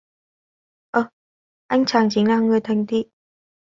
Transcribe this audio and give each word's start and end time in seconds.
Anh 1.69 1.85
chàng 1.85 2.07
chính 2.11 2.27
là 2.27 2.39
người 2.39 2.59
thành 2.59 2.85
thị 2.87 3.05